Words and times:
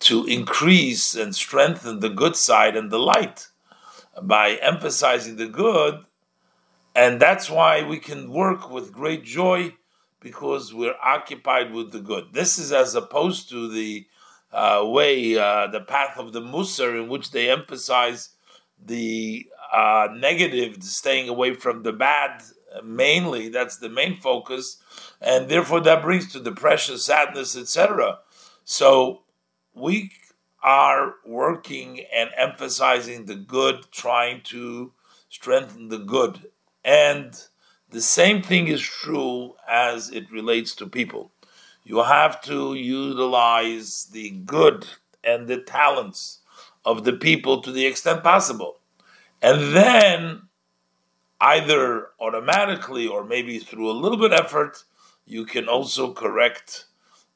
to 0.00 0.24
increase 0.26 1.14
and 1.14 1.34
strengthen 1.34 2.00
the 2.00 2.08
good 2.08 2.36
side 2.36 2.76
and 2.76 2.90
the 2.90 2.98
light 2.98 3.48
by 4.22 4.52
emphasizing 4.62 5.36
the 5.36 5.48
good, 5.48 6.04
and 6.94 7.20
that's 7.20 7.50
why 7.50 7.82
we 7.82 7.98
can 7.98 8.30
work 8.30 8.70
with 8.70 8.92
great 8.92 9.24
joy 9.24 9.74
because 10.20 10.72
we're 10.72 10.96
occupied 11.04 11.72
with 11.72 11.92
the 11.92 12.00
good. 12.00 12.32
This 12.32 12.58
is 12.58 12.72
as 12.72 12.94
opposed 12.94 13.50
to 13.50 13.68
the 13.68 14.06
uh, 14.52 14.82
way, 14.86 15.36
uh, 15.36 15.66
the 15.66 15.80
path 15.80 16.16
of 16.16 16.32
the 16.32 16.40
Musar, 16.40 17.00
in 17.02 17.08
which 17.08 17.32
they 17.32 17.50
emphasize 17.50 18.30
the 18.82 19.46
uh, 19.72 20.08
negative, 20.14 20.82
staying 20.82 21.28
away 21.28 21.54
from 21.54 21.82
the 21.82 21.92
bad 21.92 22.42
mainly. 22.82 23.48
That's 23.48 23.78
the 23.78 23.88
main 23.88 24.16
focus, 24.16 24.78
and 25.20 25.48
therefore 25.48 25.80
that 25.80 26.02
brings 26.02 26.32
to 26.32 26.40
depression, 26.40 26.98
sadness, 26.98 27.56
etc. 27.56 28.20
So 28.64 29.22
we 29.74 30.10
are 30.64 31.16
working 31.26 32.00
and 32.12 32.30
emphasizing 32.36 33.26
the 33.26 33.34
good, 33.34 33.84
trying 33.92 34.40
to 34.44 34.92
strengthen 35.28 35.88
the 35.88 35.98
good. 35.98 36.50
And 36.82 37.38
the 37.90 38.00
same 38.00 38.42
thing 38.42 38.68
is 38.68 38.80
true 38.80 39.54
as 39.68 40.10
it 40.10 40.30
relates 40.32 40.74
to 40.76 40.86
people. 40.86 41.30
You 41.84 42.02
have 42.02 42.40
to 42.42 42.74
utilize 42.74 44.06
the 44.06 44.30
good 44.30 44.86
and 45.22 45.46
the 45.46 45.58
talents 45.58 46.40
of 46.84 47.04
the 47.04 47.12
people 47.12 47.60
to 47.60 47.70
the 47.70 47.84
extent 47.84 48.22
possible. 48.22 48.80
And 49.42 49.76
then, 49.76 50.42
either 51.40 52.08
automatically 52.18 53.06
or 53.06 53.22
maybe 53.22 53.58
through 53.58 53.90
a 53.90 53.92
little 53.92 54.16
bit 54.16 54.32
of 54.32 54.46
effort, 54.46 54.84
you 55.26 55.44
can 55.44 55.68
also 55.68 56.14
correct, 56.14 56.86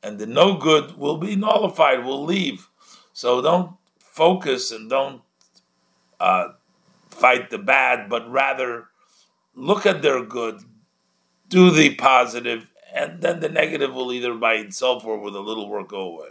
and 0.03 0.19
the 0.19 0.27
no 0.27 0.57
good 0.57 0.97
will 0.97 1.19
be 1.19 1.37
nullified, 1.37 2.05
will 2.05 2.25
leave 2.25 2.69
so 3.19 3.43
don't 3.43 3.73
focus 3.99 4.71
and 4.71 4.89
don't 4.89 5.23
uh, 6.21 6.51
fight 7.11 7.51
the 7.51 7.59
bad, 7.59 8.09
but 8.09 8.31
rather 8.31 8.91
look 9.57 9.85
at 9.87 10.03
their 10.03 10.25
good, 10.25 10.61
do 11.49 11.73
the 11.73 11.97
positive, 11.97 12.69
and 12.95 13.21
then 13.21 13.41
the 13.41 13.49
negative 13.49 13.93
will 13.93 14.13
either 14.13 14.35
by 14.35 14.55
itself 14.55 15.05
or 15.05 15.19
with 15.19 15.35
a 15.35 15.41
little 15.41 15.69
work 15.69 15.89
go 15.89 16.03
away. 16.03 16.29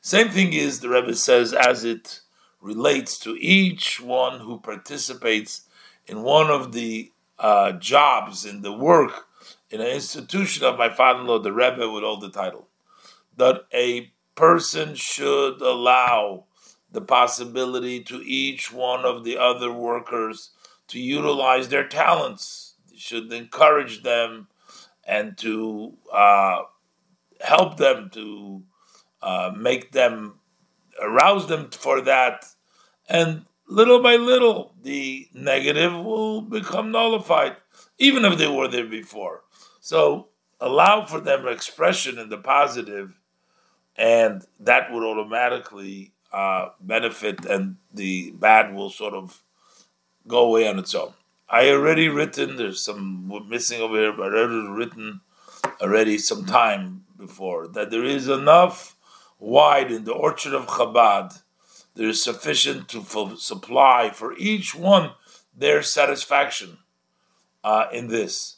Same 0.00 0.30
thing 0.30 0.54
is, 0.54 0.80
the 0.80 0.88
Rebbe 0.88 1.14
says, 1.14 1.52
as 1.52 1.84
it 1.84 2.20
relates 2.58 3.18
to 3.18 3.36
each 3.38 4.00
one 4.00 4.40
who 4.40 4.58
participates 4.58 5.68
in 6.06 6.22
one 6.22 6.48
of 6.50 6.72
the 6.72 7.12
uh, 7.38 7.72
jobs 7.72 8.46
in 8.46 8.62
the 8.62 8.72
work 8.72 9.26
in 9.68 9.82
an 9.82 9.88
institution 9.88 10.64
of 10.64 10.78
my 10.78 10.88
father-in-law, 10.88 11.40
the 11.40 11.52
Rebbe, 11.52 11.90
with 11.90 12.02
all 12.02 12.18
the 12.18 12.30
title, 12.30 12.68
that 13.36 13.66
a 13.74 14.10
person 14.34 14.94
should 14.94 15.60
allow 15.60 16.44
the 16.90 17.00
possibility 17.00 18.02
to 18.04 18.22
each 18.24 18.72
one 18.72 19.04
of 19.04 19.24
the 19.24 19.36
other 19.36 19.72
workers 19.72 20.50
to 20.88 21.00
utilize 21.00 21.68
their 21.68 21.88
talents, 21.88 22.74
should 22.96 23.32
encourage 23.32 24.02
them 24.02 24.46
and 25.06 25.36
to 25.38 25.94
uh, 26.12 26.62
help 27.40 27.76
them 27.76 28.10
to 28.12 28.62
uh, 29.22 29.52
make 29.56 29.92
them 29.92 30.34
arouse 31.00 31.46
them 31.48 31.70
for 31.70 32.00
that. 32.02 32.46
And 33.08 33.44
little 33.68 34.02
by 34.02 34.16
little, 34.16 34.74
the 34.82 35.28
negative 35.34 35.92
will 35.92 36.40
become 36.42 36.90
nullified, 36.90 37.56
even 37.98 38.24
if 38.24 38.38
they 38.38 38.48
were 38.48 38.68
there 38.68 38.86
before. 38.86 39.42
So 39.80 40.28
allow 40.60 41.04
for 41.04 41.20
them 41.20 41.46
expression 41.46 42.18
in 42.18 42.28
the 42.28 42.38
positive 42.38 43.12
and 43.96 44.44
that 44.60 44.92
would 44.92 45.04
automatically 45.04 46.12
uh, 46.32 46.70
benefit, 46.80 47.44
and 47.46 47.76
the 47.92 48.32
bad 48.32 48.74
will 48.74 48.90
sort 48.90 49.14
of 49.14 49.42
go 50.26 50.46
away 50.46 50.66
on 50.66 50.78
its 50.78 50.94
own. 50.94 51.12
I 51.48 51.70
already 51.70 52.08
written. 52.08 52.56
There's 52.56 52.84
some 52.84 53.30
missing 53.48 53.80
over 53.80 53.96
here, 53.96 54.12
but 54.12 54.34
I 54.34 54.38
already 54.38 54.68
written 54.68 55.20
already 55.80 56.18
some 56.18 56.44
time 56.44 57.04
before 57.16 57.68
that 57.68 57.90
there 57.90 58.04
is 58.04 58.28
enough 58.28 58.96
wide 59.38 59.92
in 59.92 60.04
the 60.04 60.12
orchard 60.12 60.54
of 60.54 60.66
Chabad. 60.66 61.40
There 61.94 62.08
is 62.08 62.22
sufficient 62.22 62.88
to 62.88 63.36
supply 63.36 64.10
for 64.10 64.36
each 64.36 64.74
one 64.74 65.12
their 65.56 65.82
satisfaction 65.82 66.78
uh, 67.62 67.86
in 67.92 68.08
this, 68.08 68.56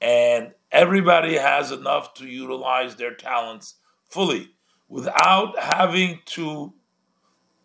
and 0.00 0.52
everybody 0.70 1.38
has 1.38 1.72
enough 1.72 2.12
to 2.14 2.26
utilize 2.26 2.96
their 2.96 3.14
talents 3.14 3.76
fully 4.10 4.50
without 4.88 5.58
having 5.58 6.20
to 6.24 6.72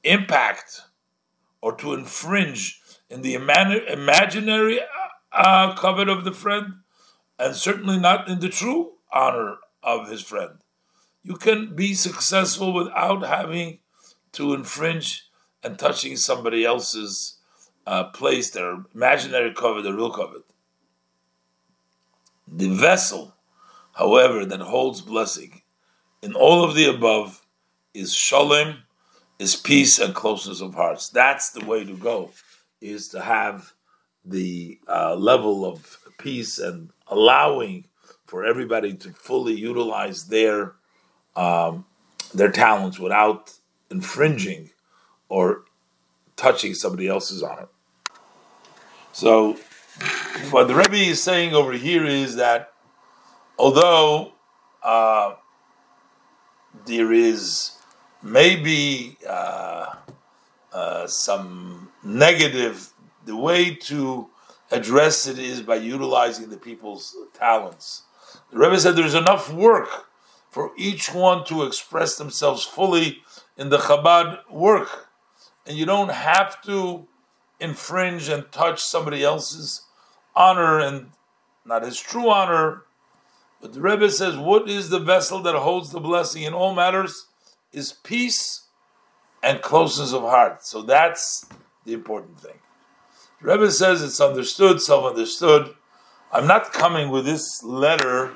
impact 0.04 0.82
or 1.62 1.76
to 1.78 1.94
infringe 1.94 2.82
in 3.10 3.22
the 3.22 3.34
imaginary 3.34 4.80
uh, 5.32 5.76
koved 5.76 6.10
of 6.10 6.26
the 6.26 6.34
friend, 6.34 6.74
and 7.40 7.56
certainly 7.56 7.98
not 7.98 8.28
in 8.28 8.40
the 8.40 8.50
true 8.50 8.94
honor 9.12 9.58
of 9.82 10.10
his 10.10 10.22
friend. 10.22 10.60
You 11.24 11.36
can 11.36 11.76
be 11.76 11.94
successful 11.94 12.74
without 12.74 13.26
having 13.26 13.80
to 14.34 14.54
infringe 14.54 15.30
and 15.64 15.80
touching 15.80 16.18
somebody 16.18 16.66
else's 16.66 17.38
uh, 17.88 18.06
place, 18.06 18.50
their 18.50 18.84
imaginary 18.94 19.54
koved, 19.54 19.84
the 19.84 19.94
real 19.94 20.12
koved. 20.12 20.44
The 22.48 22.70
vessel, 22.70 23.36
however, 23.94 24.46
that 24.46 24.60
holds 24.60 25.02
blessing 25.02 25.63
in 26.24 26.34
all 26.36 26.64
of 26.64 26.74
the 26.74 26.86
above 26.86 27.46
is 27.94 28.16
shalom, 28.16 28.78
is 29.40 29.58
peace 29.58 30.00
and 30.00 30.16
closeness 30.16 30.62
of 30.62 30.74
hearts. 30.74 31.10
That's 31.10 31.52
the 31.52 31.66
way 31.66 31.84
to 31.84 31.98
go, 31.98 32.32
is 32.80 33.10
to 33.10 33.22
have 33.22 33.74
the 34.26 34.80
uh, 34.88 35.16
level 35.16 35.66
of 35.66 36.00
peace 36.18 36.60
and 36.60 36.90
allowing 37.08 37.86
for 38.26 38.46
everybody 38.46 38.94
to 38.94 39.10
fully 39.10 39.54
utilize 39.54 40.28
their 40.28 40.76
um, 41.36 41.86
their 42.34 42.52
talents 42.52 42.98
without 42.98 43.52
infringing 43.92 44.70
or 45.28 45.66
touching 46.38 46.74
somebody 46.74 47.08
else's 47.08 47.44
on 47.44 47.60
it. 47.60 47.68
So, 49.12 49.58
what 50.52 50.68
the 50.68 50.76
Rebbe 50.76 50.96
is 50.96 51.22
saying 51.22 51.54
over 51.54 51.74
here 51.74 52.06
is 52.06 52.38
that 52.38 52.72
although 53.58 54.32
uh, 54.84 55.36
there 56.86 57.12
is 57.12 57.78
maybe 58.22 59.18
uh, 59.28 59.96
uh, 60.72 61.08
some 61.08 61.92
negative, 62.04 62.92
the 63.26 63.36
way 63.36 63.76
to 63.76 64.30
address 64.72 65.28
it 65.28 65.38
is 65.38 65.62
by 65.62 65.76
utilizing 65.76 66.50
the 66.50 66.58
people's 66.58 67.16
talents. 67.34 68.04
The 68.52 68.58
Rebbe 68.58 68.80
said 68.80 68.96
there's 68.96 69.14
enough 69.14 69.54
work 69.54 70.08
for 70.50 70.72
each 70.78 71.14
one 71.14 71.46
to 71.46 71.64
express 71.64 72.18
themselves 72.18 72.64
fully 72.64 73.22
in 73.58 73.70
the 73.70 73.78
Chabad 73.78 74.50
work, 74.50 75.10
and 75.66 75.78
you 75.78 75.86
don't 75.86 76.12
have 76.12 76.62
to 76.64 77.08
infringe 77.60 78.30
and 78.30 78.52
touch 78.52 78.84
somebody 78.84 79.24
else's 79.24 79.84
honor 80.36 80.80
and 80.80 81.12
not 81.66 81.84
his 81.84 82.00
true 82.00 82.30
honor. 82.30 82.84
But 83.64 83.72
the 83.72 83.80
Rebbe 83.80 84.12
says, 84.12 84.36
what 84.36 84.70
is 84.70 84.90
the 84.90 85.00
vessel 85.00 85.40
that 85.44 85.56
holds 85.56 85.92
the 85.92 86.02
blessing 86.02 86.44
in 86.44 86.54
all 86.54 86.76
matters? 86.76 87.28
Is 87.72 87.94
peace 87.94 88.64
and 89.42 89.62
closeness 89.62 90.12
of 90.12 90.24
heart. 90.24 90.66
So 90.66 90.82
that's 90.82 91.46
the 91.86 91.94
important 91.94 92.42
thing. 92.42 92.60
The 93.42 93.48
Rebbe 93.48 93.72
says 93.72 94.04
it's 94.04 94.20
understood, 94.20 94.82
self-understood. 94.82 95.74
I'm 96.34 96.46
not 96.46 96.74
coming 96.74 97.10
with 97.10 97.24
this 97.24 97.64
letter 97.64 98.34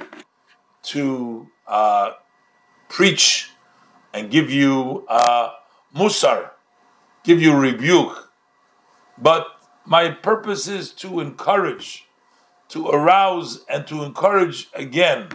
to 0.83 1.47
uh, 1.67 2.11
preach 2.87 3.49
and 4.13 4.31
give 4.31 4.49
you 4.49 5.05
uh, 5.09 5.49
musar, 5.93 6.51
give 7.25 7.41
you 7.41 7.53
rebuke. 7.53 8.31
But 9.17 9.45
my 9.85 10.09
purpose 10.09 10.69
is 10.69 10.93
to 10.93 11.19
encourage, 11.19 12.06
to 12.69 12.87
arouse, 12.87 13.63
and 13.69 13.87
to 13.87 14.03
encourage 14.03 14.69
again 14.73 15.29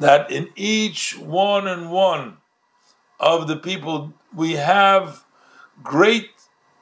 that 0.00 0.30
in 0.30 0.48
each 0.56 1.18
one 1.18 1.66
and 1.66 1.90
one 1.90 2.38
of 3.20 3.48
the 3.48 3.56
people 3.56 4.12
we 4.34 4.52
have 4.52 5.24
great 5.82 6.30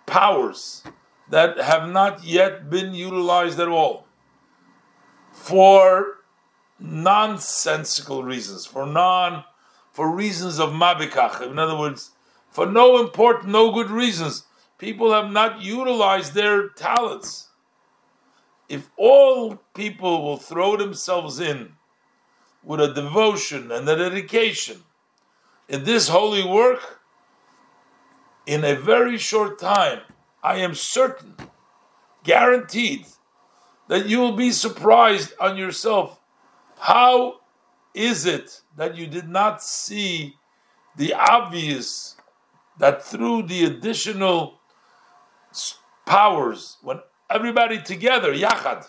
powers 0.06 0.82
that 1.28 1.58
have 1.58 1.88
not 1.88 2.24
yet 2.24 2.70
been 2.70 2.94
utilized 2.94 3.60
at 3.60 3.68
all 3.68 4.06
for 5.32 6.18
nonsensical 6.78 8.24
reasons, 8.24 8.66
for 8.66 8.86
non, 8.86 9.44
for 9.92 10.10
reasons 10.10 10.58
of 10.58 10.70
mabikach. 10.70 11.40
In 11.42 11.58
other 11.58 11.76
words, 11.76 12.10
for 12.50 12.66
no 12.66 13.00
important, 13.00 13.52
no 13.52 13.70
good 13.70 13.90
reasons, 13.90 14.44
people 14.78 15.12
have 15.12 15.30
not 15.30 15.62
utilized 15.62 16.34
their 16.34 16.68
talents. 16.70 17.48
If 18.70 18.88
all 18.96 19.56
people 19.74 20.22
will 20.22 20.36
throw 20.36 20.76
themselves 20.76 21.40
in 21.40 21.72
with 22.62 22.80
a 22.80 22.94
devotion 22.94 23.72
and 23.72 23.88
a 23.88 23.96
dedication 23.96 24.84
in 25.68 25.82
this 25.82 26.06
holy 26.06 26.44
work, 26.44 27.00
in 28.46 28.64
a 28.64 28.76
very 28.76 29.18
short 29.18 29.58
time, 29.58 30.02
I 30.40 30.58
am 30.58 30.76
certain, 30.76 31.34
guaranteed, 32.22 33.06
that 33.88 34.06
you 34.06 34.20
will 34.20 34.36
be 34.36 34.52
surprised 34.52 35.32
on 35.40 35.56
yourself. 35.56 36.20
How 36.78 37.40
is 37.92 38.24
it 38.24 38.62
that 38.76 38.96
you 38.96 39.08
did 39.08 39.28
not 39.28 39.64
see 39.64 40.36
the 40.96 41.12
obvious 41.14 42.14
that 42.78 43.04
through 43.04 43.48
the 43.48 43.64
additional 43.64 44.60
powers, 46.06 46.76
when 46.82 47.00
everybody 47.30 47.80
together, 47.80 48.34
yachad, 48.34 48.88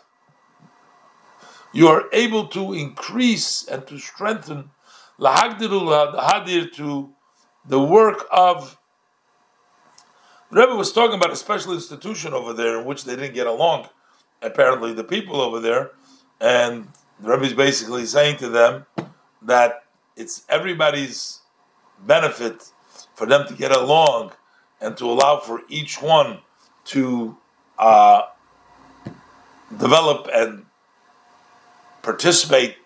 you 1.74 1.88
are 1.88 2.06
able 2.12 2.48
to 2.48 2.74
increase 2.74 3.66
and 3.68 3.88
to 3.88 3.98
strengthen 3.98 4.72
lahagdirul 5.20 6.20
hadir 6.20 6.72
to 6.74 7.10
the 7.66 7.80
work 7.80 8.26
of 8.32 8.78
the 10.52 10.60
Rebbe 10.60 10.76
was 10.76 10.92
talking 10.92 11.16
about 11.16 11.32
a 11.32 11.36
special 11.38 11.74
institution 11.74 12.34
over 12.34 12.52
there 12.52 12.80
in 12.80 12.86
which 12.86 13.06
they 13.06 13.16
didn't 13.16 13.34
get 13.34 13.48
along. 13.48 13.88
Apparently, 14.42 14.92
the 14.92 15.04
people 15.04 15.40
over 15.40 15.62
there, 15.62 15.92
and 16.42 16.90
the 17.22 17.30
Rebbe 17.30 17.46
is 17.46 17.54
basically 17.54 18.06
saying 18.06 18.36
to 18.38 18.50
them 18.50 18.86
that 19.44 19.86
it's 20.18 20.44
everybody's 20.50 21.40
benefit 22.06 22.70
for 23.16 23.26
them 23.26 23.48
to 23.48 23.54
get 23.54 23.74
along 23.74 24.34
and 24.82 24.98
to 24.98 25.06
allow 25.06 25.38
for 25.38 25.62
each 25.70 26.02
one 26.02 26.40
to 26.86 27.38
uh, 27.80 28.24
develop 29.78 30.28
and 30.34 30.66
participate 32.02 32.78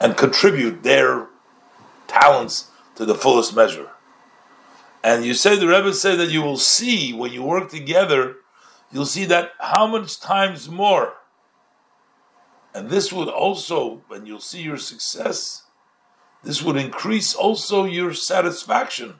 and 0.00 0.16
contribute 0.16 0.82
their 0.82 1.26
talents 2.06 2.70
to 2.94 3.04
the 3.04 3.14
fullest 3.14 3.54
measure. 3.54 3.90
And 5.02 5.24
you 5.24 5.34
say 5.34 5.56
the 5.56 5.68
Rebbe 5.68 5.92
said 5.92 6.18
that 6.18 6.30
you 6.30 6.42
will 6.42 6.56
see 6.56 7.12
when 7.12 7.32
you 7.32 7.42
work 7.42 7.70
together, 7.70 8.36
you'll 8.92 9.06
see 9.06 9.24
that 9.26 9.52
how 9.58 9.86
much 9.86 10.20
times 10.20 10.68
more. 10.68 11.14
And 12.74 12.90
this 12.90 13.12
would 13.12 13.28
also, 13.28 14.02
when 14.08 14.26
you'll 14.26 14.40
see 14.40 14.62
your 14.62 14.76
success, 14.76 15.64
this 16.42 16.62
would 16.62 16.76
increase 16.76 17.34
also 17.34 17.84
your 17.84 18.12
satisfaction 18.14 19.14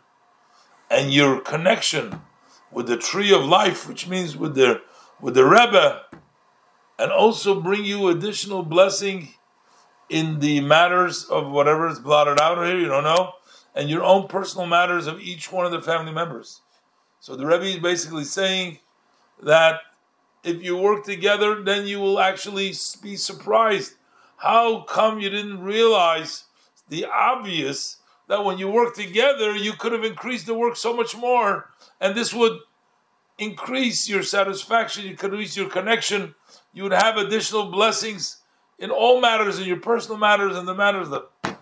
and 0.91 1.13
your 1.13 1.41
connection 1.41 2.23
with 2.71 2.87
the 2.87 2.97
tree 2.97 3.33
of 3.33 3.45
life, 3.45 3.89
which 3.89 4.07
means 4.07 4.37
with 4.37 4.55
the 4.55 4.83
with 5.21 5.35
the 5.35 5.45
Rebbe, 5.45 6.03
and 6.99 7.13
also 7.13 7.61
bring 7.61 7.85
you 7.85 8.09
additional 8.09 8.63
blessing 8.63 9.29
in 10.09 10.41
the 10.41 10.61
matters 10.61 11.25
of 11.25 11.51
whatever 11.51 11.89
is 11.89 11.99
blotted 11.99 12.41
out 12.41 12.65
here. 12.67 12.79
You 12.79 12.89
don't 12.89 13.05
know 13.05 13.35
and 13.79 13.89
your 13.89 14.03
own 14.03 14.27
personal 14.27 14.67
matters 14.67 15.07
of 15.07 15.21
each 15.21 15.53
one 15.53 15.65
of 15.65 15.71
the 15.71 15.81
family 15.81 16.13
members. 16.13 16.63
So 17.21 17.37
the 17.37 17.47
Rebbe 17.47 17.65
is 17.65 17.79
basically 17.79 18.25
saying 18.25 18.79
that 19.41 19.81
if 20.43 20.63
you 20.65 20.77
work 20.77 21.05
together, 21.05 21.63
then 21.63 21.87
you 21.87 22.01
will 22.01 22.19
actually 22.19 22.75
be 23.01 23.15
surprised. 23.15 23.95
How 24.37 24.81
come 24.81 25.21
you 25.21 25.31
didn't 25.31 25.63
realize 25.63 26.45
the 26.89 27.07
obvious 27.07 27.99
that 28.27 28.45
when 28.45 28.59
you 28.59 28.69
work 28.69 28.97
together, 28.97 29.55
you 29.55 29.73
could 29.75 29.93
have 29.93 30.05
increased 30.05 30.47
the 30.47 30.55
work 30.55 30.77
so 30.77 30.93
much 30.93 31.17
more, 31.17 31.71
and 32.01 32.17
this 32.17 32.35
would 32.35 32.59
increase 33.39 34.09
your 34.09 34.23
satisfaction, 34.23 35.05
you 35.05 35.11
increase 35.11 35.57
your 35.57 35.69
connection, 35.69 36.35
you 36.73 36.83
would 36.83 36.93
have 36.93 37.17
additional 37.17 37.71
blessings 37.71 38.43
in 38.79 38.91
all 38.91 39.21
matters, 39.21 39.59
in 39.59 39.67
your 39.67 39.81
personal 39.81 40.19
matters 40.19 40.57
and 40.57 40.67
the 40.67 40.75
matters 40.75 41.09
that 41.11 41.25
the 41.43 41.57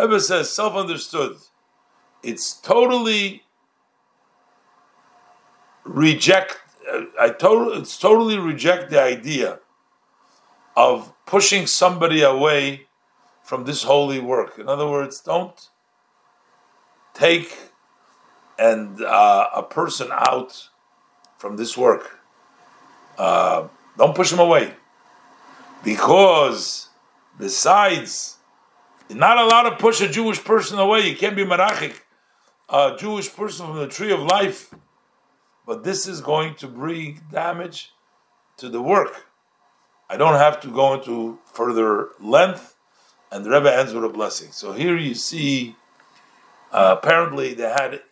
Rebbe 0.00 0.20
says 0.20 0.50
self-understood. 0.50 1.36
It's 2.22 2.54
totally 2.54 3.42
reject. 5.84 6.56
I 7.20 7.30
totally, 7.30 7.78
it's 7.78 7.98
totally 7.98 8.38
reject 8.38 8.90
the 8.90 9.02
idea 9.02 9.60
of 10.76 11.12
pushing 11.26 11.66
somebody 11.66 12.22
away 12.22 12.86
from 13.42 13.64
this 13.64 13.82
holy 13.82 14.20
work. 14.20 14.58
In 14.58 14.68
other 14.68 14.88
words, 14.88 15.20
don't 15.20 15.68
take 17.12 17.56
and 18.58 19.02
uh, 19.02 19.48
a 19.54 19.62
person 19.62 20.08
out 20.12 20.68
from 21.38 21.56
this 21.56 21.76
work. 21.76 22.18
Uh, 23.18 23.68
don't 23.96 24.14
push 24.14 24.32
him 24.32 24.40
away, 24.40 24.74
because 25.82 26.88
besides 27.38 28.38
not 29.10 29.38
allowed 29.38 29.70
to 29.70 29.76
push 29.76 30.00
a 30.00 30.08
Jewish 30.08 30.42
person 30.42 30.78
away. 30.78 31.08
You 31.08 31.16
can't 31.16 31.36
be 31.36 31.44
marachik, 31.44 31.94
a 32.68 32.96
Jewish 32.98 33.34
person 33.34 33.66
from 33.66 33.76
the 33.76 33.88
tree 33.88 34.12
of 34.12 34.20
life. 34.20 34.74
But 35.66 35.84
this 35.84 36.06
is 36.06 36.20
going 36.20 36.56
to 36.56 36.66
bring 36.66 37.22
damage 37.32 37.92
to 38.58 38.68
the 38.68 38.82
work. 38.82 39.26
I 40.10 40.16
don't 40.16 40.34
have 40.34 40.60
to 40.60 40.68
go 40.68 40.94
into 40.94 41.38
further 41.46 42.10
length, 42.20 42.76
and 43.32 43.44
the 43.44 43.50
Rebbe 43.50 43.74
ends 43.74 43.94
with 43.94 44.04
a 44.04 44.08
blessing. 44.08 44.52
So 44.52 44.72
here 44.72 44.96
you 44.96 45.14
see, 45.14 45.76
uh, 46.70 46.96
apparently 46.98 47.54
they 47.54 47.70
had 47.70 48.02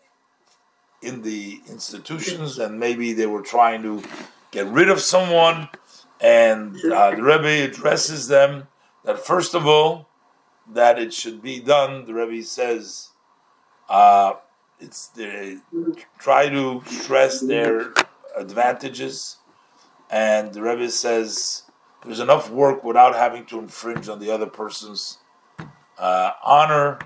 in 1.02 1.22
the 1.22 1.60
institutions, 1.68 2.58
and 2.58 2.78
maybe 2.78 3.12
they 3.12 3.26
were 3.26 3.42
trying 3.42 3.82
to 3.82 4.02
get 4.50 4.66
rid 4.66 4.88
of 4.88 5.00
someone, 5.00 5.68
and 6.20 6.76
uh, 6.84 7.10
the 7.10 7.22
Rebbe 7.22 7.64
addresses 7.64 8.28
them 8.28 8.68
that 9.04 9.18
first 9.18 9.54
of 9.54 9.66
all, 9.66 10.08
that 10.72 10.98
it 10.98 11.12
should 11.12 11.42
be 11.42 11.58
done, 11.60 12.04
the 12.04 12.14
Rebbe 12.14 12.44
says, 12.44 13.08
uh, 13.88 14.34
it's 14.78 15.08
the, 15.08 15.60
try 16.18 16.48
to 16.48 16.82
stress 16.86 17.40
their 17.40 17.92
advantages, 18.36 19.38
and 20.10 20.52
the 20.52 20.62
Rebbe 20.62 20.90
says 20.90 21.64
there's 22.04 22.20
enough 22.20 22.50
work 22.50 22.84
without 22.84 23.14
having 23.14 23.46
to 23.46 23.58
infringe 23.58 24.08
on 24.08 24.18
the 24.18 24.30
other 24.30 24.46
person's 24.46 25.18
uh, 25.98 26.32
honor. 26.44 26.98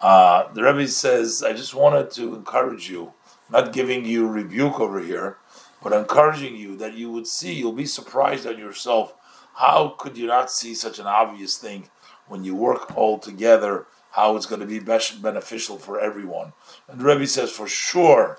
Uh, 0.00 0.52
the 0.52 0.62
Rebbe 0.62 0.86
says, 0.86 1.42
I 1.42 1.52
just 1.52 1.74
wanted 1.74 2.10
to 2.12 2.34
encourage 2.34 2.90
you, 2.90 3.13
not 3.50 3.72
giving 3.72 4.04
you 4.04 4.28
rebuke 4.28 4.80
over 4.80 5.00
here, 5.00 5.38
but 5.82 5.92
encouraging 5.92 6.56
you 6.56 6.76
that 6.76 6.94
you 6.94 7.10
would 7.10 7.26
see, 7.26 7.52
you'll 7.52 7.72
be 7.72 7.86
surprised 7.86 8.46
at 8.46 8.58
yourself. 8.58 9.14
How 9.54 9.94
could 9.98 10.16
you 10.16 10.26
not 10.26 10.50
see 10.50 10.74
such 10.74 10.98
an 10.98 11.06
obvious 11.06 11.56
thing? 11.56 11.88
when 12.26 12.44
you 12.44 12.54
work 12.54 12.96
all 12.96 13.18
together, 13.18 13.86
how 14.12 14.36
it's 14.36 14.46
going 14.46 14.60
to 14.60 14.66
be 14.66 14.78
best 14.78 15.20
beneficial 15.20 15.78
for 15.78 16.00
everyone. 16.00 16.52
And 16.88 17.02
Rebbe 17.02 17.26
says, 17.26 17.50
for 17.50 17.68
sure, 17.68 18.38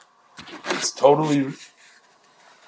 it's 0.68 0.92
totally 0.92 1.54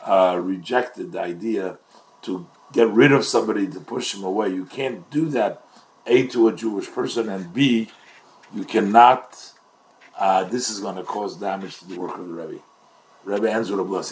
uh, 0.05 0.39
rejected 0.41 1.11
the 1.11 1.21
idea 1.21 1.77
to 2.23 2.47
get 2.73 2.87
rid 2.89 3.11
of 3.11 3.25
somebody 3.25 3.67
to 3.67 3.79
push 3.79 4.13
him 4.13 4.23
away. 4.23 4.49
You 4.49 4.65
can't 4.65 5.09
do 5.09 5.27
that, 5.29 5.65
A, 6.05 6.27
to 6.27 6.47
a 6.47 6.55
Jewish 6.55 6.91
person, 6.91 7.29
and 7.29 7.53
B, 7.53 7.89
you 8.53 8.63
cannot, 8.63 9.53
uh, 10.17 10.43
this 10.45 10.69
is 10.69 10.79
going 10.79 10.95
to 10.95 11.03
cause 11.03 11.35
damage 11.35 11.79
to 11.79 11.87
the 11.87 11.99
work 11.99 12.17
of 12.17 12.27
the 12.27 12.33
Rebbe. 12.33 12.61
Rebbe 13.23 13.51
ends 13.51 13.69
with 13.69 13.79
a 13.79 13.83
blessing. 13.83 14.05